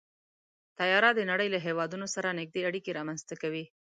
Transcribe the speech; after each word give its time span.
طیاره 0.79 1.09
د 1.15 1.21
نړۍ 1.31 1.47
له 1.55 1.59
هېوادونو 1.65 2.05
سره 2.15 2.37
نږدې 2.39 2.61
اړیکې 2.69 2.95
رامنځته 2.99 3.35
کوي. 3.41 3.65